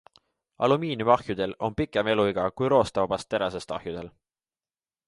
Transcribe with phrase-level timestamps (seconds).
[0.67, 4.13] Alumiiniumahjudel on pikem eluiga kui roostevabast terasest ahjudel.